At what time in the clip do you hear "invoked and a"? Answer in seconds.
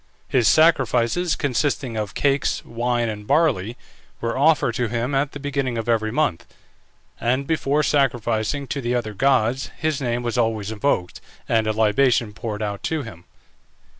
10.71-11.71